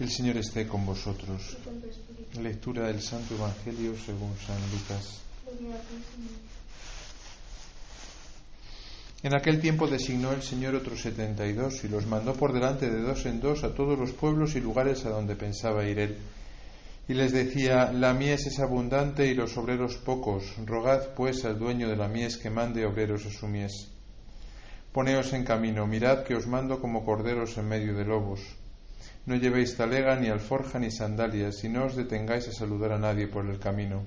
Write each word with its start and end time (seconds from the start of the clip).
El 0.00 0.08
Señor 0.08 0.38
esté 0.38 0.66
con 0.66 0.86
vosotros. 0.86 1.58
Lectura 2.40 2.86
del 2.86 3.02
Santo 3.02 3.34
Evangelio 3.34 3.94
según 3.94 4.34
San 4.38 4.56
Lucas. 4.72 5.20
En 9.22 9.34
aquel 9.34 9.60
tiempo 9.60 9.86
designó 9.86 10.32
el 10.32 10.42
Señor 10.42 10.74
otros 10.74 11.02
setenta 11.02 11.46
y 11.46 11.52
dos 11.52 11.84
y 11.84 11.88
los 11.88 12.06
mandó 12.06 12.32
por 12.32 12.54
delante 12.54 12.88
de 12.88 13.02
dos 13.02 13.26
en 13.26 13.40
dos 13.40 13.62
a 13.62 13.74
todos 13.74 13.98
los 13.98 14.12
pueblos 14.12 14.56
y 14.56 14.60
lugares 14.60 15.04
a 15.04 15.10
donde 15.10 15.36
pensaba 15.36 15.86
ir 15.86 15.98
él. 15.98 16.16
Y 17.06 17.12
les 17.12 17.32
decía, 17.32 17.92
la 17.92 18.14
mies 18.14 18.46
es 18.46 18.58
abundante 18.58 19.26
y 19.26 19.34
los 19.34 19.54
obreros 19.58 19.96
pocos, 19.96 20.44
rogad 20.64 21.12
pues 21.14 21.44
al 21.44 21.58
dueño 21.58 21.90
de 21.90 21.96
la 21.96 22.08
mies 22.08 22.38
que 22.38 22.48
mande 22.48 22.86
obreros 22.86 23.26
a 23.26 23.30
su 23.30 23.46
mies. 23.46 23.88
Poneos 24.92 25.34
en 25.34 25.44
camino, 25.44 25.86
mirad 25.86 26.24
que 26.24 26.34
os 26.34 26.46
mando 26.46 26.80
como 26.80 27.04
corderos 27.04 27.58
en 27.58 27.68
medio 27.68 27.94
de 27.94 28.06
lobos. 28.06 28.40
No 29.26 29.36
llevéis 29.36 29.76
talega, 29.76 30.16
ni 30.16 30.28
alforja, 30.28 30.78
ni 30.78 30.90
sandalias, 30.90 31.62
y 31.64 31.68
no 31.68 31.84
os 31.84 31.94
detengáis 31.94 32.48
a 32.48 32.52
saludar 32.52 32.92
a 32.92 32.98
nadie 32.98 33.26
por 33.26 33.44
el 33.46 33.58
camino. 33.58 34.06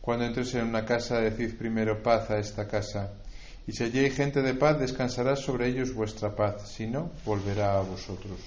Cuando 0.00 0.24
entres 0.24 0.54
en 0.54 0.66
una 0.66 0.84
casa, 0.84 1.20
decid 1.20 1.58
primero 1.58 2.02
paz 2.02 2.30
a 2.30 2.38
esta 2.38 2.66
casa. 2.66 3.12
Y 3.66 3.72
si 3.72 3.84
allí 3.84 3.98
hay 3.98 4.10
gente 4.10 4.40
de 4.42 4.54
paz, 4.54 4.78
descansará 4.78 5.36
sobre 5.36 5.68
ellos 5.68 5.94
vuestra 5.94 6.34
paz, 6.34 6.70
si 6.72 6.86
no, 6.86 7.12
volverá 7.24 7.78
a 7.78 7.82
vosotros. 7.82 8.40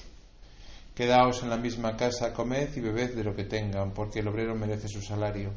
Quedaos 0.95 1.43
en 1.43 1.49
la 1.51 1.57
misma 1.57 1.95
casa, 1.95 2.33
comed 2.33 2.75
y 2.75 2.79
bebed 2.79 3.13
de 3.13 3.23
lo 3.23 3.35
que 3.35 3.43
tengan, 3.43 3.91
porque 3.91 4.19
el 4.19 4.27
obrero 4.27 4.55
merece 4.55 4.87
su 4.87 5.01
salario. 5.01 5.51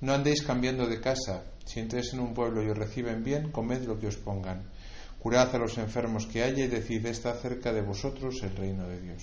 No 0.00 0.14
andéis 0.14 0.42
cambiando 0.42 0.86
de 0.86 1.00
casa. 1.00 1.42
Si 1.64 1.80
entréis 1.80 2.12
en 2.12 2.20
un 2.20 2.34
pueblo 2.34 2.62
y 2.62 2.70
os 2.70 2.78
reciben 2.78 3.24
bien, 3.24 3.50
comed 3.50 3.82
lo 3.82 3.98
que 3.98 4.06
os 4.06 4.16
pongan 4.16 4.62
Curad 5.18 5.54
a 5.54 5.58
los 5.58 5.76
enfermos 5.78 6.26
que 6.26 6.42
haya 6.42 6.64
y 6.64 6.68
decid, 6.68 7.04
está 7.06 7.34
cerca 7.34 7.72
de 7.72 7.82
vosotros 7.82 8.40
el 8.42 8.54
reino 8.56 8.86
de 8.86 9.00
Dios. 9.00 9.22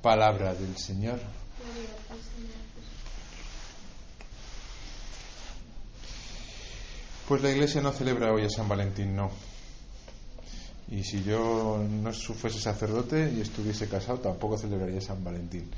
Palabra 0.00 0.54
del 0.54 0.76
Señor. 0.76 1.18
Pues 7.26 7.42
la 7.42 7.50
Iglesia 7.50 7.82
no 7.82 7.92
celebra 7.92 8.32
hoy 8.32 8.44
a 8.44 8.50
San 8.50 8.68
Valentín, 8.68 9.16
no. 9.16 9.30
Y 10.90 11.02
si 11.02 11.22
yo 11.24 11.84
no 11.86 12.12
fuese 12.12 12.60
sacerdote 12.60 13.32
y 13.36 13.40
estuviese 13.40 13.88
casado, 13.88 14.20
tampoco 14.20 14.56
celebraría 14.56 15.00
San 15.00 15.22
Valentín, 15.22 15.68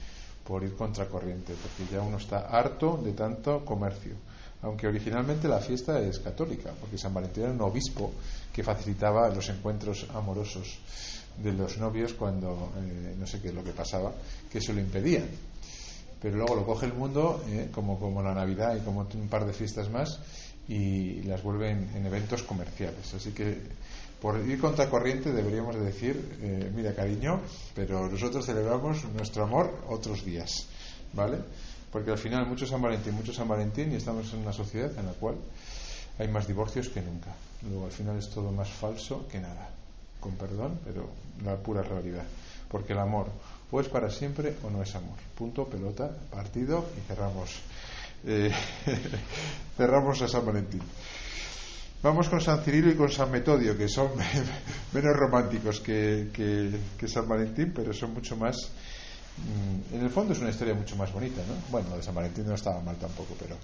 por 0.46 0.62
ir 0.62 0.76
contracorriente, 0.76 1.54
porque 1.54 1.92
ya 1.92 2.02
uno 2.02 2.18
está 2.18 2.40
harto 2.40 2.98
de 2.98 3.12
tanto 3.12 3.64
comercio 3.64 4.14
aunque 4.62 4.86
originalmente 4.86 5.48
la 5.48 5.60
fiesta 5.60 6.00
es 6.00 6.18
católica, 6.18 6.70
porque 6.78 6.98
San 6.98 7.14
Valentín 7.14 7.44
era 7.44 7.52
un 7.52 7.60
obispo 7.62 8.12
que 8.52 8.62
facilitaba 8.62 9.28
los 9.30 9.48
encuentros 9.48 10.06
amorosos 10.14 10.78
de 11.42 11.52
los 11.52 11.78
novios 11.78 12.14
cuando 12.14 12.72
eh, 12.76 13.14
no 13.18 13.26
sé 13.26 13.40
qué 13.40 13.48
es 13.48 13.54
lo 13.54 13.64
que 13.64 13.72
pasaba, 13.72 14.12
que 14.50 14.60
se 14.60 14.72
lo 14.72 14.80
impedían. 14.80 15.26
Pero 16.20 16.36
luego 16.36 16.54
lo 16.54 16.66
coge 16.66 16.86
el 16.86 16.92
mundo, 16.92 17.42
eh, 17.48 17.68
como, 17.72 17.98
como 17.98 18.22
la 18.22 18.34
Navidad 18.34 18.76
y 18.76 18.80
como 18.80 19.00
un 19.00 19.28
par 19.28 19.46
de 19.46 19.54
fiestas 19.54 19.88
más, 19.88 20.18
y 20.68 21.22
las 21.22 21.42
vuelven 21.42 21.90
en 21.94 22.06
eventos 22.06 22.42
comerciales. 22.42 23.14
Así 23.14 23.32
que 23.32 23.56
por 24.20 24.38
ir 24.46 24.60
contracorriente 24.60 25.32
deberíamos 25.32 25.74
de 25.76 25.80
decir, 25.80 26.38
eh, 26.42 26.70
mira 26.74 26.94
cariño, 26.94 27.40
pero 27.74 28.08
nosotros 28.08 28.44
celebramos 28.44 29.04
nuestro 29.16 29.44
amor 29.44 29.84
otros 29.88 30.24
días, 30.24 30.66
¿vale? 31.14 31.38
Porque 31.90 32.10
al 32.10 32.18
final 32.18 32.46
mucho 32.46 32.66
San 32.66 32.82
Valentín, 32.82 33.14
mucho 33.14 33.32
San 33.32 33.48
Valentín 33.48 33.92
y 33.92 33.96
estamos 33.96 34.32
en 34.32 34.40
una 34.40 34.52
sociedad 34.52 34.96
en 34.96 35.06
la 35.06 35.12
cual 35.12 35.36
hay 36.18 36.28
más 36.28 36.46
divorcios 36.46 36.88
que 36.88 37.00
nunca. 37.00 37.34
Luego 37.68 37.86
al 37.86 37.92
final 37.92 38.16
es 38.16 38.30
todo 38.30 38.52
más 38.52 38.68
falso 38.70 39.26
que 39.28 39.40
nada. 39.40 39.68
Con 40.20 40.32
perdón, 40.34 40.78
pero 40.84 41.08
la 41.44 41.56
pura 41.56 41.82
realidad. 41.82 42.24
Porque 42.68 42.92
el 42.92 42.98
amor 42.98 43.26
o 43.70 43.80
es 43.80 43.88
para 43.88 44.10
siempre 44.10 44.56
o 44.62 44.70
no 44.70 44.82
es 44.82 44.94
amor. 44.94 45.16
Punto, 45.36 45.66
pelota, 45.66 46.10
partido 46.30 46.86
y 46.96 47.00
cerramos. 47.08 47.60
Eh, 48.24 48.52
cerramos 49.76 50.20
a 50.22 50.28
San 50.28 50.44
Valentín. 50.44 50.82
Vamos 52.02 52.28
con 52.28 52.40
San 52.40 52.62
Cirilo 52.62 52.90
y 52.90 52.96
con 52.96 53.10
San 53.10 53.30
Metodio, 53.30 53.76
que 53.76 53.88
son 53.88 54.10
menos 54.92 55.16
románticos 55.16 55.80
que, 55.80 56.28
que 56.32 57.08
San 57.08 57.28
Valentín, 57.28 57.72
pero 57.74 57.92
son 57.92 58.14
mucho 58.14 58.36
más 58.36 58.72
en 59.92 60.00
el 60.00 60.10
fondo 60.10 60.32
es 60.32 60.40
una 60.40 60.50
historia 60.50 60.74
mucho 60.74 60.96
más 60.96 61.12
bonita, 61.12 61.42
¿no? 61.46 61.54
Bueno, 61.70 61.90
lo 61.90 61.96
de 61.96 62.02
San 62.02 62.14
Valentín 62.14 62.46
no 62.46 62.54
estaba 62.54 62.80
mal 62.80 62.96
tampoco, 62.96 63.34
pero 63.38 63.56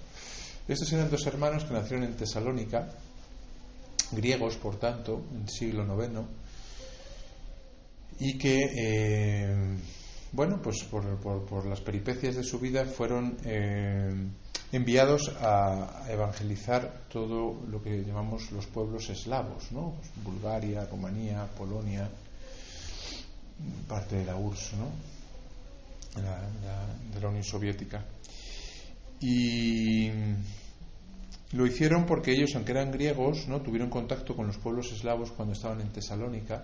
estos 0.67 0.91
eran 0.91 1.09
dos 1.09 1.25
hermanos 1.25 1.63
que 1.63 1.73
nacieron 1.73 2.05
en 2.05 2.15
Tesalónica, 2.15 2.89
griegos, 4.11 4.55
por 4.57 4.77
tanto, 4.77 5.23
en 5.33 5.43
el 5.43 5.49
siglo 5.49 5.83
IX, 5.83 6.21
y 8.19 8.37
que, 8.37 8.57
eh, 8.75 9.77
bueno, 10.31 10.59
pues 10.61 10.83
por, 10.85 11.65
las 11.65 11.81
peripecias 11.81 12.35
de 12.35 12.43
su 12.43 12.59
vida 12.59 12.85
fueron 12.85 13.37
eh, 13.45 14.11
enviados 14.71 15.31
a 15.39 16.05
evangelizar 16.09 17.05
todo 17.09 17.61
lo 17.69 17.81
que 17.81 18.03
llamamos 18.03 18.51
los 18.51 18.65
pueblos 18.65 19.09
eslavos, 19.09 19.71
¿no? 19.71 19.93
Bulgaria, 20.23 20.85
Rumanía, 20.85 21.47
Polonia, 21.57 22.09
parte 23.87 24.17
de 24.17 24.25
la 24.25 24.35
URSS, 24.35 24.73
¿no? 24.73 25.16
De 26.21 27.21
la 27.21 27.29
Unión 27.29 27.43
Soviética. 27.43 28.03
Y 29.19 30.09
lo 31.53 31.65
hicieron 31.65 32.05
porque 32.05 32.31
ellos, 32.31 32.51
aunque 32.55 32.71
eran 32.71 32.91
griegos, 32.91 33.47
no 33.47 33.61
tuvieron 33.61 33.89
contacto 33.89 34.35
con 34.35 34.47
los 34.47 34.57
pueblos 34.57 34.91
eslavos 34.91 35.31
cuando 35.31 35.53
estaban 35.53 35.81
en 35.81 35.89
Tesalónica, 35.89 36.63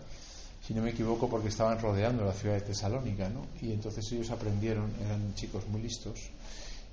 si 0.61 0.73
no 0.73 0.81
me 0.81 0.91
equivoco, 0.91 1.29
porque 1.29 1.49
estaban 1.49 1.79
rodeando 1.79 2.23
la 2.23 2.33
ciudad 2.33 2.55
de 2.55 2.61
Tesalónica, 2.61 3.29
¿no? 3.29 3.47
Y 3.61 3.71
entonces 3.71 4.09
ellos 4.11 4.29
aprendieron, 4.31 4.91
eran 5.05 5.33
chicos 5.35 5.67
muy 5.67 5.81
listos, 5.81 6.19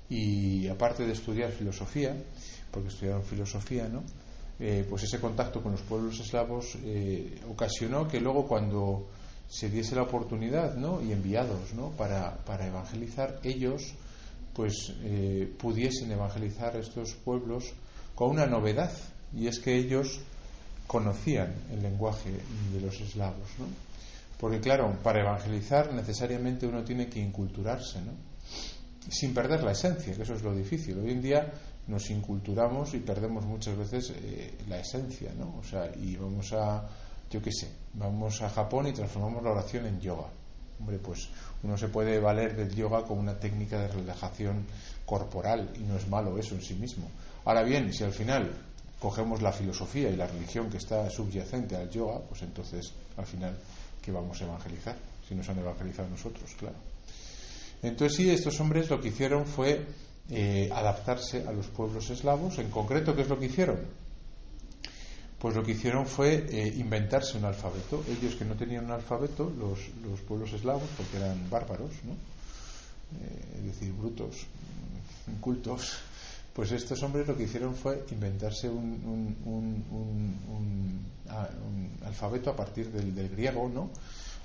y 0.09 0.67
aparte 0.67 1.05
de 1.05 1.13
estudiar 1.13 1.51
filosofía, 1.51 2.15
porque 2.71 2.89
estudiaron 2.89 3.23
filosofía, 3.23 3.87
¿no? 3.87 4.03
Eh, 4.59 4.85
pues 4.89 5.03
ese 5.03 5.19
contacto 5.19 5.61
con 5.61 5.71
los 5.71 5.81
pueblos 5.81 6.19
eslavos 6.19 6.77
eh, 6.83 7.39
ocasionó 7.49 8.07
que 8.07 8.19
luego 8.19 8.47
cuando 8.47 9.07
se 9.51 9.69
diese 9.69 9.95
la 9.95 10.03
oportunidad 10.03 10.75
¿no? 10.77 11.01
y 11.01 11.11
enviados 11.11 11.73
¿no? 11.73 11.89
para, 11.91 12.37
para 12.45 12.65
evangelizar, 12.67 13.37
ellos 13.43 13.93
pues 14.53 14.93
eh, 15.01 15.53
pudiesen 15.59 16.09
evangelizar 16.09 16.77
estos 16.77 17.15
pueblos 17.15 17.73
con 18.15 18.29
una 18.29 18.45
novedad, 18.45 18.91
y 19.33 19.47
es 19.47 19.59
que 19.59 19.75
ellos 19.75 20.21
conocían 20.87 21.53
el 21.69 21.81
lenguaje 21.81 22.31
de 22.31 22.79
los 22.79 22.99
eslavos. 23.01 23.49
¿no? 23.59 23.65
Porque 24.39 24.61
claro, 24.61 24.97
para 25.03 25.19
evangelizar 25.19 25.93
necesariamente 25.93 26.65
uno 26.65 26.85
tiene 26.85 27.07
que 27.07 27.19
inculturarse, 27.19 28.01
¿no? 28.01 28.13
sin 29.09 29.33
perder 29.33 29.63
la 29.63 29.73
esencia, 29.73 30.15
que 30.15 30.23
eso 30.23 30.33
es 30.33 30.43
lo 30.43 30.55
difícil. 30.55 30.97
Hoy 30.97 31.11
en 31.11 31.21
día 31.21 31.51
nos 31.87 32.09
inculturamos 32.09 32.93
y 32.93 32.99
perdemos 32.99 33.45
muchas 33.45 33.77
veces 33.77 34.13
eh, 34.15 34.53
la 34.69 34.79
esencia, 34.79 35.33
¿no? 35.37 35.57
O 35.59 35.63
sea, 35.63 35.91
y 35.95 36.15
vamos 36.15 36.53
a 36.53 36.87
yo 37.31 37.41
qué 37.41 37.51
sé, 37.51 37.71
vamos 37.93 38.41
a 38.41 38.49
Japón 38.49 38.87
y 38.87 38.93
transformamos 38.93 39.41
la 39.41 39.51
oración 39.51 39.85
en 39.85 40.01
yoga. 40.01 40.27
Hombre, 40.79 40.99
pues 40.99 41.29
uno 41.63 41.77
se 41.77 41.87
puede 41.87 42.19
valer 42.19 42.55
del 42.55 42.75
yoga 42.75 43.03
como 43.03 43.21
una 43.21 43.39
técnica 43.39 43.79
de 43.79 43.87
relajación 43.87 44.65
corporal 45.05 45.71
y 45.75 45.83
no 45.83 45.95
es 45.95 46.07
malo 46.07 46.37
eso 46.37 46.55
en 46.55 46.61
sí 46.61 46.73
mismo. 46.73 47.07
Ahora 47.45 47.63
bien, 47.63 47.93
si 47.93 48.03
al 48.03 48.11
final 48.11 48.51
cogemos 48.99 49.41
la 49.41 49.51
filosofía 49.51 50.09
y 50.09 50.15
la 50.15 50.27
religión 50.27 50.69
que 50.69 50.77
está 50.77 51.09
subyacente 51.09 51.75
al 51.75 51.89
yoga, 51.89 52.19
pues 52.19 52.41
entonces 52.41 52.91
al 53.15 53.25
final, 53.25 53.57
¿qué 54.01 54.11
vamos 54.11 54.41
a 54.41 54.45
evangelizar? 54.45 54.97
Si 55.27 55.33
nos 55.33 55.47
han 55.47 55.59
evangelizado 55.59 56.09
nosotros, 56.09 56.51
claro. 56.57 56.75
Entonces 57.81 58.17
sí, 58.17 58.29
estos 58.29 58.59
hombres 58.59 58.89
lo 58.89 58.99
que 58.99 59.07
hicieron 59.07 59.45
fue 59.45 59.85
eh, 60.29 60.69
adaptarse 60.73 61.47
a 61.47 61.51
los 61.51 61.67
pueblos 61.67 62.09
eslavos. 62.09 62.59
En 62.59 62.69
concreto, 62.69 63.15
¿qué 63.15 63.21
es 63.21 63.29
lo 63.29 63.39
que 63.39 63.45
hicieron? 63.45 63.79
Pues 65.41 65.55
lo 65.55 65.63
que 65.63 65.71
hicieron 65.71 66.05
fue 66.05 66.45
eh, 66.51 66.73
inventarse 66.77 67.35
un 67.35 67.45
alfabeto. 67.45 68.03
Ellos 68.07 68.35
que 68.35 68.45
no 68.45 68.53
tenían 68.53 68.85
un 68.85 68.91
alfabeto, 68.91 69.51
los, 69.57 69.79
los 70.07 70.19
pueblos 70.21 70.53
eslavos, 70.53 70.87
porque 70.95 71.17
eran 71.17 71.49
bárbaros, 71.49 71.91
¿no? 72.03 72.13
Eh, 72.13 73.57
es 73.57 73.65
decir, 73.65 73.91
brutos, 73.91 74.45
incultos, 75.27 75.97
pues 76.53 76.71
estos 76.71 77.01
hombres 77.01 77.27
lo 77.27 77.35
que 77.35 77.43
hicieron 77.43 77.73
fue 77.75 78.05
inventarse 78.11 78.69
un, 78.69 79.35
un, 79.43 79.71
alfabeto 82.05 82.51
a 82.51 82.55
partir 82.55 82.91
del, 82.91 83.15
del, 83.15 83.29
griego, 83.29 83.69
¿no? 83.73 83.89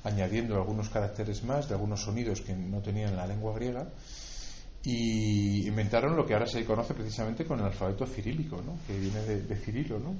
añadiendo 0.04 0.54
algunos 0.54 0.88
caracteres 0.88 1.42
más 1.42 1.68
de 1.68 1.74
algunos 1.74 2.02
sonidos 2.02 2.40
que 2.40 2.54
no 2.54 2.80
tenían 2.80 3.16
la 3.16 3.26
lengua 3.26 3.54
griega 3.54 3.88
y 4.84 5.66
inventaron 5.66 6.16
lo 6.16 6.24
que 6.24 6.34
ahora 6.34 6.46
se 6.46 6.64
conoce 6.64 6.94
precisamente 6.94 7.44
con 7.44 7.58
el 7.58 7.66
alfabeto 7.66 8.06
cirílico, 8.06 8.62
¿no? 8.62 8.78
que 8.86 8.98
viene 8.98 9.20
de, 9.22 9.42
de 9.42 9.56
Cirilo, 9.56 9.98
¿no? 9.98 10.14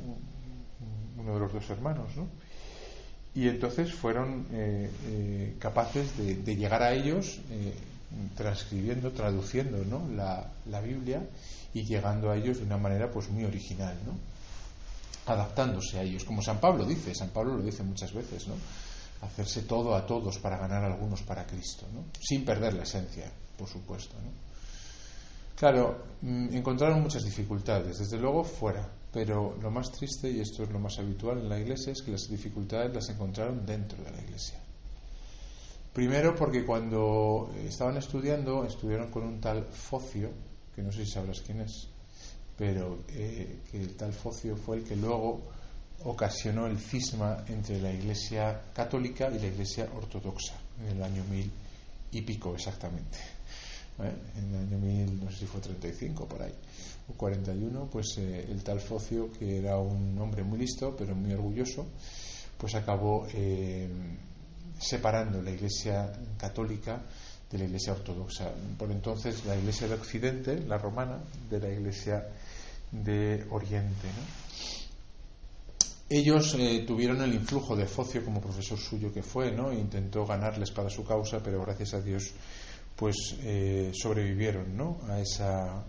Uno 1.18 1.34
de 1.34 1.40
los 1.40 1.52
dos 1.52 1.70
hermanos, 1.70 2.16
¿no? 2.16 2.26
Y 3.34 3.48
entonces 3.48 3.92
fueron 3.92 4.46
eh, 4.52 4.90
eh, 5.04 5.56
capaces 5.58 6.16
de, 6.16 6.56
llegar 6.56 6.82
a 6.82 6.94
ellos 6.94 7.38
eh, 7.50 7.74
transcribiendo, 8.34 9.12
traduciendo 9.12 9.84
¿no? 9.84 10.08
la, 10.16 10.50
la, 10.70 10.80
Biblia 10.80 11.22
y 11.74 11.84
llegando 11.84 12.30
a 12.30 12.36
ellos 12.38 12.58
de 12.58 12.64
una 12.64 12.78
manera 12.78 13.10
pues 13.10 13.28
muy 13.28 13.44
original, 13.44 13.94
¿no? 14.06 14.14
adaptándose 15.30 15.98
a 15.98 16.02
ellos, 16.02 16.24
como 16.24 16.40
San 16.40 16.60
Pablo 16.60 16.86
dice, 16.86 17.14
San 17.14 17.28
Pablo 17.28 17.58
lo 17.58 17.62
dice 17.62 17.82
muchas 17.82 18.14
veces, 18.14 18.48
¿no? 18.48 18.54
hacerse 19.20 19.62
todo 19.62 19.94
a 19.94 20.06
todos 20.06 20.38
para 20.38 20.56
ganar 20.56 20.84
a 20.84 20.86
algunos 20.86 21.22
para 21.22 21.46
Cristo, 21.46 21.86
¿no? 21.92 22.04
sin 22.18 22.42
perder 22.42 22.72
la 22.72 22.84
esencia, 22.84 23.30
por 23.58 23.68
supuesto. 23.68 24.14
¿no? 24.14 24.30
Claro, 25.56 26.04
mm, 26.22 26.54
encontraron 26.54 27.02
muchas 27.02 27.24
dificultades, 27.24 27.98
desde 27.98 28.18
luego 28.18 28.44
fuera, 28.44 28.88
pero 29.16 29.56
lo 29.62 29.70
más 29.70 29.90
triste, 29.92 30.30
y 30.30 30.40
esto 30.40 30.62
es 30.62 30.70
lo 30.70 30.78
más 30.78 30.98
habitual 30.98 31.38
en 31.38 31.48
la 31.48 31.58
iglesia, 31.58 31.90
es 31.90 32.02
que 32.02 32.10
las 32.10 32.28
dificultades 32.28 32.94
las 32.94 33.08
encontraron 33.08 33.64
dentro 33.64 33.96
de 34.04 34.10
la 34.10 34.20
iglesia. 34.20 34.60
Primero 35.94 36.34
porque 36.36 36.66
cuando 36.66 37.50
estaban 37.64 37.96
estudiando, 37.96 38.66
estudiaron 38.66 39.10
con 39.10 39.22
un 39.22 39.40
tal 39.40 39.64
Focio, 39.64 40.28
que 40.74 40.82
no 40.82 40.92
sé 40.92 41.06
si 41.06 41.12
sabrás 41.12 41.40
quién 41.40 41.62
es, 41.62 41.88
pero 42.58 43.04
eh, 43.08 43.60
que 43.70 43.80
el 43.80 43.96
tal 43.96 44.12
Focio 44.12 44.54
fue 44.54 44.76
el 44.76 44.84
que 44.84 44.96
luego 44.96 45.40
ocasionó 46.04 46.66
el 46.66 46.78
cisma 46.78 47.42
entre 47.48 47.80
la 47.80 47.90
Iglesia 47.90 48.64
católica 48.74 49.30
y 49.30 49.38
la 49.38 49.46
Iglesia 49.46 49.88
ortodoxa 49.96 50.60
en 50.82 50.94
el 50.94 51.02
año 51.02 51.24
mil 51.24 51.50
y 52.12 52.20
pico 52.20 52.54
exactamente. 52.54 53.35
¿Eh? 53.98 54.12
En 54.36 54.54
el 54.54 54.60
año 54.66 54.78
mil, 54.78 55.24
no 55.24 55.30
sé 55.30 55.38
si 55.38 55.46
fue 55.46 55.60
35 55.60 56.26
por 56.26 56.42
ahí, 56.42 56.52
o 57.08 57.14
41, 57.14 57.88
pues 57.90 58.18
eh, 58.18 58.46
el 58.50 58.62
tal 58.62 58.80
Focio, 58.80 59.32
que 59.32 59.58
era 59.58 59.78
un 59.78 60.18
hombre 60.18 60.42
muy 60.42 60.58
listo, 60.58 60.94
pero 60.96 61.14
muy 61.14 61.32
orgulloso, 61.32 61.86
pues 62.58 62.74
acabó 62.74 63.26
eh, 63.32 63.88
separando 64.78 65.40
la 65.42 65.50
Iglesia 65.50 66.12
católica 66.36 67.02
de 67.50 67.58
la 67.58 67.64
Iglesia 67.64 67.92
ortodoxa. 67.92 68.50
Por 68.78 68.90
entonces, 68.90 69.44
la 69.46 69.56
Iglesia 69.56 69.88
de 69.88 69.94
Occidente, 69.94 70.60
la 70.60 70.78
romana, 70.78 71.18
de 71.48 71.60
la 71.60 71.70
Iglesia 71.70 72.26
de 72.90 73.46
Oriente. 73.50 74.08
Ellos 76.08 76.54
eh, 76.58 76.84
tuvieron 76.86 77.20
el 77.22 77.34
influjo 77.34 77.74
de 77.74 77.86
Focio 77.86 78.24
como 78.24 78.40
profesor 78.40 78.78
suyo 78.78 79.12
que 79.12 79.22
fue, 79.22 79.50
¿no? 79.50 79.72
Intentó 79.72 80.24
ganarles 80.24 80.70
para 80.70 80.88
su 80.88 81.04
causa, 81.04 81.42
pero 81.42 81.60
gracias 81.62 81.94
a 81.94 82.00
Dios, 82.00 82.32
pues 82.96 83.36
eh, 83.42 83.92
sobrevivieron, 83.94 84.76
¿no? 84.76 84.98
A 85.08 85.20
esa 85.20 85.84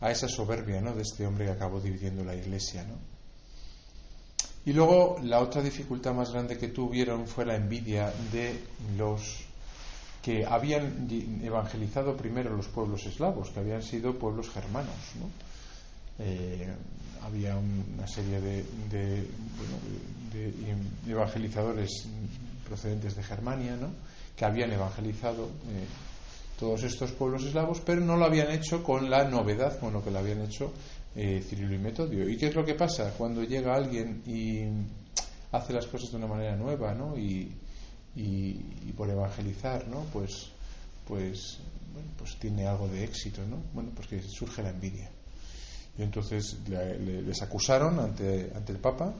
a 0.00 0.10
esa 0.10 0.28
soberbia, 0.28 0.80
¿no? 0.80 0.94
De 0.94 1.02
este 1.02 1.26
hombre 1.26 1.46
que 1.46 1.52
acabó 1.52 1.80
dividiendo 1.80 2.24
la 2.24 2.34
Iglesia, 2.34 2.84
¿no? 2.84 2.96
Y 4.66 4.72
luego 4.72 5.16
la 5.22 5.40
otra 5.40 5.62
dificultad 5.62 6.14
más 6.14 6.32
grande 6.32 6.56
que 6.56 6.68
tuvieron 6.68 7.26
fue 7.26 7.44
la 7.44 7.54
envidia 7.54 8.12
de 8.32 8.58
los 8.96 9.44
que 10.22 10.46
habían 10.46 11.06
evangelizado 11.42 12.16
primero 12.16 12.56
los 12.56 12.68
pueblos 12.68 13.04
eslavos, 13.04 13.50
que 13.50 13.60
habían 13.60 13.82
sido 13.82 14.18
pueblos 14.18 14.48
germanos, 14.48 14.96
¿no? 15.20 15.28
Eh, 16.18 16.66
había 17.22 17.56
una 17.56 18.06
serie 18.06 18.40
de, 18.40 18.64
de, 18.90 19.28
evangelizadores 21.08 22.06
procedentes 22.66 23.16
de 23.16 23.22
Germania, 23.22 23.76
¿no? 23.76 23.88
Que 24.36 24.44
habían 24.44 24.72
evangelizado 24.72 25.44
eh, 25.44 25.86
todos 26.58 26.82
estos 26.84 27.12
pueblos 27.12 27.44
eslavos, 27.44 27.80
pero 27.80 28.00
no 28.00 28.16
lo 28.16 28.24
habían 28.24 28.50
hecho 28.50 28.82
con 28.82 29.10
la 29.10 29.24
novedad 29.24 29.78
con 29.78 29.92
lo 29.92 30.02
que 30.02 30.10
lo 30.10 30.18
habían 30.18 30.42
hecho 30.42 30.72
eh, 31.16 31.42
Cirilo 31.42 31.74
y 31.74 31.78
Metodio. 31.78 32.28
¿Y 32.28 32.36
qué 32.36 32.48
es 32.48 32.54
lo 32.54 32.64
que 32.64 32.74
pasa 32.74 33.14
cuando 33.16 33.42
llega 33.42 33.74
alguien 33.74 34.22
y 34.26 34.62
hace 35.52 35.72
las 35.72 35.86
cosas 35.86 36.10
de 36.10 36.16
una 36.16 36.26
manera 36.26 36.56
nueva, 36.56 36.94
¿no? 36.94 37.16
Y, 37.16 37.52
por 38.96 39.10
evangelizar, 39.10 39.88
¿no? 39.88 40.04
Pues, 40.12 40.50
pues, 41.06 41.58
bueno, 41.92 42.08
pues 42.16 42.36
tiene 42.38 42.66
algo 42.66 42.86
de 42.88 43.04
éxito, 43.04 43.42
¿no? 43.44 43.56
Bueno, 43.72 43.90
pues 43.94 44.06
que 44.06 44.22
surge 44.22 44.62
la 44.62 44.70
envidia. 44.70 45.10
Y 45.98 46.02
entonces 46.02 46.58
les 46.68 47.42
acusaron 47.42 47.98
ante, 48.00 48.52
ante 48.54 48.72
el 48.72 48.78
Papa 48.78 49.14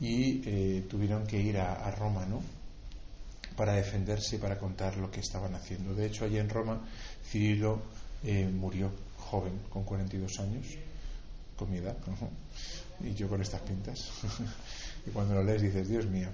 y 0.00 0.42
eh, 0.44 0.86
tuvieron 0.88 1.26
que 1.26 1.40
ir 1.40 1.58
a, 1.58 1.90
Roma, 1.92 2.26
¿no? 2.26 2.40
Para 3.56 3.72
defenderse 3.72 4.36
y 4.36 4.38
para 4.38 4.58
contar 4.58 4.96
lo 4.96 5.10
que 5.10 5.20
estaban 5.20 5.54
haciendo. 5.54 5.94
De 5.94 6.06
hecho, 6.06 6.24
allí 6.24 6.38
en 6.38 6.48
Roma, 6.48 6.80
Cirilo 7.24 7.80
eh, 8.24 8.48
murió 8.52 8.90
joven, 9.18 9.60
con 9.70 9.84
42 9.84 10.40
años, 10.40 10.66
con 11.56 11.70
mi 11.70 11.78
edad, 11.78 11.96
y 13.00 13.14
yo 13.14 13.28
con 13.28 13.40
estas 13.40 13.60
pintas. 13.62 14.10
y 15.06 15.10
cuando 15.10 15.34
lo 15.34 15.42
lees 15.42 15.62
dices, 15.62 15.88
Dios 15.88 16.06
mío, 16.06 16.28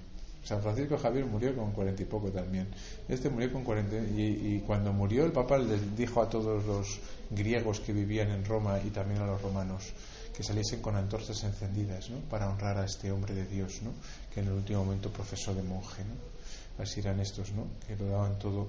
San 0.44 0.60
Francisco 0.60 0.98
Javier 0.98 1.24
murió 1.24 1.54
con 1.54 1.70
cuarenta 1.72 2.02
y 2.02 2.06
poco 2.06 2.30
también. 2.30 2.66
Este 3.08 3.28
murió 3.28 3.52
con 3.52 3.62
cuarenta 3.62 3.96
y, 3.96 4.62
cuando 4.66 4.92
murió 4.92 5.24
el 5.24 5.32
Papa 5.32 5.58
les 5.58 5.96
dijo 5.96 6.20
a 6.20 6.28
todos 6.28 6.64
los 6.64 6.98
griegos 7.30 7.80
que 7.80 7.92
vivían 7.92 8.30
en 8.30 8.44
Roma 8.44 8.80
y 8.84 8.90
también 8.90 9.22
a 9.22 9.26
los 9.26 9.40
romanos 9.40 9.92
que 10.34 10.42
saliesen 10.42 10.80
con 10.80 10.96
antorchas 10.96 11.42
encendidas 11.44 12.10
¿no? 12.10 12.18
para 12.28 12.48
honrar 12.48 12.78
a 12.78 12.84
este 12.84 13.10
hombre 13.10 13.34
de 13.34 13.46
Dios 13.46 13.82
¿no? 13.82 13.92
que 14.32 14.40
en 14.40 14.46
el 14.46 14.52
último 14.52 14.84
momento 14.84 15.12
profesó 15.12 15.54
de 15.54 15.62
monje. 15.62 16.04
¿no? 16.04 16.82
Así 16.82 17.00
eran 17.00 17.20
estos, 17.20 17.52
¿no? 17.52 17.66
que 17.86 17.96
lo 17.96 18.06
daban 18.06 18.38
todo 18.38 18.68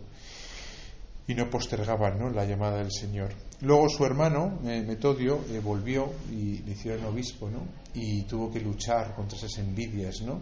y 1.28 1.36
no 1.36 1.50
postergaban 1.50 2.20
¿no? 2.20 2.30
la 2.30 2.46
llamada 2.46 2.78
del 2.78 2.92
Señor. 2.92 3.30
Luego 3.62 3.88
su 3.88 4.06
hermano, 4.06 4.60
eh, 4.66 4.82
Metodio, 4.82 5.40
eh, 5.50 5.60
volvió 5.60 6.12
y 6.30 6.58
le 6.60 6.74
hicieron 6.74 7.06
obispo 7.06 7.50
¿no? 7.50 7.66
y 7.94 8.24
tuvo 8.24 8.52
que 8.52 8.60
luchar 8.60 9.16
contra 9.16 9.38
esas 9.38 9.58
envidias 9.58 10.22
¿no? 10.22 10.42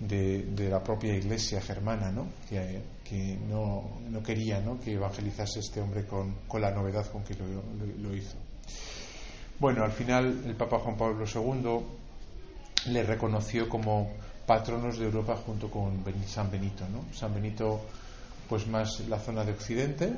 de, 0.00 0.68
la 0.68 0.82
propia 0.82 1.14
iglesia 1.14 1.60
germana, 1.60 2.10
¿no? 2.10 2.26
que, 2.48 2.82
que 3.04 3.38
no, 3.48 4.00
no, 4.10 4.22
quería 4.22 4.60
¿no? 4.60 4.80
que 4.80 4.94
evangelizase 4.94 5.60
este 5.60 5.80
hombre 5.80 6.04
con, 6.06 6.34
con 6.48 6.60
la 6.60 6.72
novedad 6.72 7.06
con 7.10 7.22
que 7.22 7.34
lo, 7.34 7.46
lo, 7.46 8.14
hizo. 8.14 8.36
Bueno, 9.58 9.84
al 9.84 9.92
final 9.92 10.42
el 10.44 10.54
Papa 10.54 10.78
Juan 10.78 10.98
Pablo 10.98 11.24
II 11.24 12.92
le 12.92 13.02
reconoció 13.02 13.68
como 13.70 14.12
patronos 14.46 14.98
de 14.98 15.06
Europa 15.06 15.34
junto 15.36 15.70
con 15.70 16.04
San 16.26 16.50
Benito. 16.50 16.86
¿no? 16.88 17.04
San 17.14 17.34
Benito, 17.34 17.80
pues 18.48 18.66
más 18.66 19.00
la 19.08 19.18
zona 19.18 19.44
de 19.44 19.52
Occidente 19.52 20.12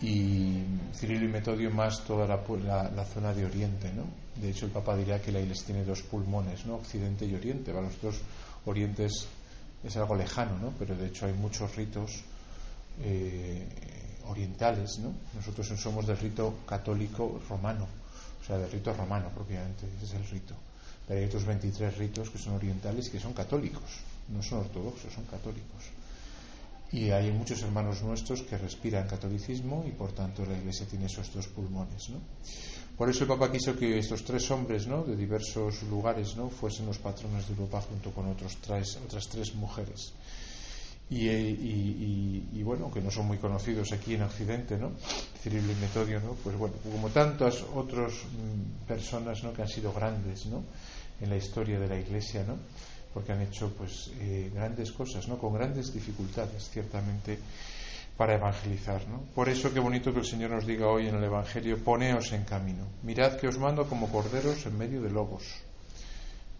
y 0.00 0.62
Cirilo 0.94 1.26
y 1.26 1.28
Metodio 1.28 1.70
más 1.70 2.04
toda 2.04 2.26
la, 2.26 2.90
la, 2.90 3.04
zona 3.04 3.34
de 3.34 3.44
Oriente. 3.44 3.92
¿no? 3.92 4.04
De 4.40 4.48
hecho, 4.48 4.64
el 4.64 4.72
Papa 4.72 4.96
diría 4.96 5.20
que 5.20 5.30
la 5.30 5.40
iglesia 5.40 5.66
tiene 5.66 5.84
dos 5.84 6.00
pulmones, 6.02 6.64
¿no? 6.64 6.76
Occidente 6.76 7.26
y 7.26 7.34
Oriente. 7.34 7.70
Los 7.70 8.00
dos 8.00 8.20
Oriente 8.64 9.04
es, 9.04 9.96
algo 9.96 10.16
lejano, 10.16 10.58
¿no? 10.58 10.72
pero 10.78 10.96
de 10.96 11.08
hecho 11.08 11.26
hay 11.26 11.34
muchos 11.34 11.76
ritos 11.76 12.22
eh, 13.02 13.68
orientales. 14.26 14.98
¿no? 15.00 15.12
Nosotros 15.34 15.68
somos 15.78 16.06
del 16.06 16.16
rito 16.16 16.54
católico 16.66 17.40
romano, 17.46 17.86
o 18.44 18.46
sea, 18.46 18.58
del 18.58 18.70
rito 18.70 18.92
romano 18.92 19.30
propiamente, 19.34 19.86
ese 19.96 20.04
es 20.04 20.14
el 20.14 20.28
rito. 20.28 20.54
Pero 21.08 21.18
hay 21.18 21.26
otros 21.26 21.46
23 21.46 21.96
ritos 21.96 22.28
que 22.28 22.36
son 22.38 22.54
orientales 22.54 23.08
que 23.08 23.18
son 23.18 23.32
católicos, 23.32 24.04
no 24.28 24.42
son 24.42 24.60
ortodoxos, 24.60 25.12
son 25.12 25.24
católicos. 25.24 25.82
Y 26.92 27.10
hay 27.10 27.32
muchos 27.32 27.62
hermanos 27.62 28.02
nuestros 28.02 28.42
que 28.42 28.58
respiran 28.58 29.08
catolicismo 29.08 29.84
y 29.88 29.92
por 29.92 30.12
tanto 30.12 30.44
la 30.44 30.56
Iglesia 30.56 30.86
tiene 30.86 31.06
esos 31.06 31.32
dos 31.32 31.48
pulmones. 31.48 32.10
¿no? 32.10 32.20
Por 32.96 33.08
eso 33.08 33.24
el 33.24 33.28
Papa 33.28 33.50
quiso 33.50 33.74
que 33.76 33.98
estos 33.98 34.24
tres 34.24 34.50
hombres 34.50 34.86
¿no? 34.86 35.02
de 35.02 35.16
diversos 35.16 35.82
lugares 35.84 36.36
¿no? 36.36 36.50
fuesen 36.50 36.86
los 36.86 36.98
patrones 36.98 37.48
de 37.48 37.54
Europa 37.54 37.80
junto 37.80 38.12
con 38.12 38.28
otros 38.30 38.58
tres, 38.60 38.98
otras 39.02 39.26
tres 39.28 39.54
mujeres. 39.54 40.12
Y, 41.10 41.28
y, 41.28 42.62
bueno, 42.62 42.90
que 42.90 43.00
no 43.00 43.10
son 43.10 43.26
muy 43.26 43.38
conocidos 43.38 43.92
aquí 43.92 44.14
en 44.14 44.22
Occidente, 44.22 44.78
¿no? 44.78 44.92
Cirilo 45.40 45.70
y 45.70 45.74
Metodio, 45.76 46.18
¿no? 46.20 46.32
Pues 46.42 46.56
bueno, 46.56 46.74
como 46.82 47.08
tantas 47.10 47.62
otras 47.74 48.12
mm, 48.12 48.86
personas, 48.86 49.44
¿no? 49.44 49.52
Que 49.52 49.62
han 49.62 49.68
sido 49.68 49.92
grandes, 49.92 50.46
¿no? 50.46 50.64
En 51.20 51.30
la 51.30 51.36
historia 51.36 51.78
de 51.78 51.88
la 51.88 51.98
Iglesia, 51.98 52.44
¿no? 52.46 52.56
Porque 53.12 53.32
han 53.32 53.42
hecho, 53.42 53.72
pues, 53.76 54.10
eh, 54.18 54.50
grandes 54.52 54.90
cosas, 54.92 55.28
¿no? 55.28 55.38
Con 55.38 55.52
grandes 55.54 55.92
dificultades, 55.92 56.70
ciertamente 56.70 57.38
para 58.16 58.34
evangelizar. 58.34 59.06
¿no? 59.08 59.20
Por 59.34 59.48
eso 59.48 59.72
qué 59.72 59.80
bonito 59.80 60.12
que 60.12 60.20
el 60.20 60.24
Señor 60.24 60.50
nos 60.50 60.66
diga 60.66 60.86
hoy 60.86 61.08
en 61.08 61.16
el 61.16 61.24
Evangelio, 61.24 61.82
poneos 61.82 62.32
en 62.32 62.44
camino, 62.44 62.86
mirad 63.02 63.36
que 63.36 63.48
os 63.48 63.58
mando 63.58 63.88
como 63.88 64.08
corderos 64.08 64.66
en 64.66 64.78
medio 64.78 65.02
de 65.02 65.10
lobos. 65.10 65.44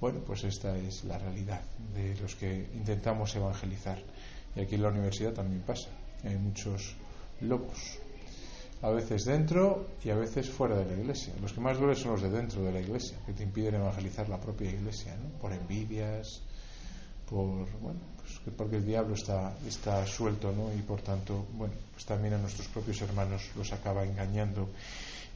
Bueno, 0.01 0.21
pues 0.27 0.45
esta 0.45 0.77
es 0.77 1.05
la 1.05 1.19
realidad 1.19 1.63
de 1.95 2.15
los 2.21 2.35
que 2.35 2.69
intentamos 2.75 3.35
evangelizar. 3.37 3.99
Y 4.57 4.61
aquí 4.61 4.75
en 4.77 4.83
la 4.83 4.89
universidad 4.89 5.33
también 5.33 5.63
pasa. 5.63 5.89
Hay 6.25 6.37
muchos 6.37 6.95
lobos. 7.41 7.99
A 8.83 8.91
veces 8.91 9.25
dentro 9.25 9.87
y 10.05 10.11
a 10.11 10.15
veces 10.15 10.51
fuera 10.51 10.77
de 10.77 10.85
la 10.85 11.01
iglesia. 11.01 11.33
Los 11.41 11.53
que 11.53 11.61
más 11.61 11.79
duelen 11.79 11.97
son 11.97 12.13
los 12.13 12.23
de 12.23 12.31
dentro 12.31 12.63
de 12.63 12.73
la 12.73 12.81
iglesia, 12.81 13.17
que 13.25 13.33
te 13.33 13.43
impiden 13.43 13.77
evangelizar 13.77 14.29
la 14.29 14.39
propia 14.39 14.71
iglesia, 14.71 15.17
¿no? 15.17 15.31
por 15.41 15.53
envidias, 15.53 16.43
por, 17.29 17.67
bueno, 17.81 18.01
porque 18.57 18.77
el 18.77 18.85
diablo 18.85 19.15
está, 19.15 19.55
está 19.67 20.07
suelto, 20.07 20.53
¿no? 20.53 20.73
Y 20.75 20.83
por 20.83 21.01
tanto, 21.01 21.47
bueno, 21.55 21.75
pues 21.93 22.05
también 22.05 22.35
a 22.35 22.39
nuestros 22.39 22.69
propios 22.69 23.01
hermanos 23.01 23.43
los 23.57 23.73
acaba 23.73 24.05
engañando 24.05 24.69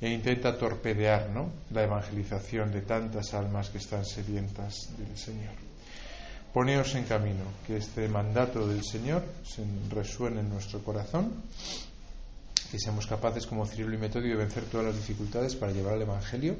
e 0.00 0.10
intenta 0.10 0.56
torpedear, 0.56 1.30
¿no? 1.30 1.50
La 1.70 1.82
evangelización 1.82 2.70
de 2.70 2.82
tantas 2.82 3.34
almas 3.34 3.70
que 3.70 3.78
están 3.78 4.04
sedientas 4.04 4.90
del 4.96 5.16
Señor. 5.16 5.54
Poneos 6.58 6.92
en 6.96 7.04
camino, 7.04 7.44
que 7.64 7.76
este 7.76 8.08
mandato 8.08 8.66
del 8.66 8.82
Señor 8.82 9.22
se 9.44 9.62
resuene 9.94 10.40
en 10.40 10.48
nuestro 10.48 10.82
corazón, 10.82 11.30
que 12.72 12.80
seamos 12.80 13.06
capaces, 13.06 13.46
como 13.46 13.64
Cirilo 13.64 13.94
y 13.94 13.96
Metodio, 13.96 14.30
de 14.30 14.42
vencer 14.42 14.64
todas 14.64 14.86
las 14.86 14.96
dificultades 14.96 15.54
para 15.54 15.70
llevar 15.70 15.94
el 15.94 16.02
Evangelio 16.02 16.56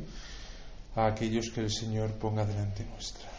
a 0.95 1.07
aquellos 1.07 1.51
que 1.51 1.63
el 1.63 1.73
Señor 1.73 2.13
ponga 2.13 2.47
delante 2.47 2.85
nuestra. 2.85 3.38